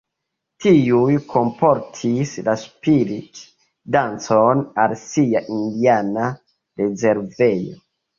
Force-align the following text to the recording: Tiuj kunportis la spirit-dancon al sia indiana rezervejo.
Tiuj 0.63 1.17
kunportis 1.33 2.31
la 2.47 2.55
spirit-dancon 2.61 4.63
al 4.85 4.95
sia 5.03 5.43
indiana 5.57 6.25
rezervejo. 6.83 7.77